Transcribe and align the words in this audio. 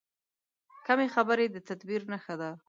کمې 0.85 1.07
خبرې، 1.15 1.45
د 1.51 1.57
تدبیر 1.69 2.01
نښه 2.11 2.35
ده. 2.41 2.51